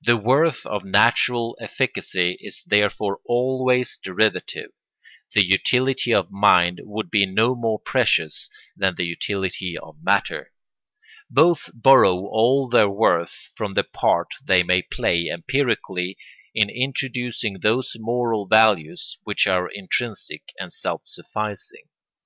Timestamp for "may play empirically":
14.62-16.16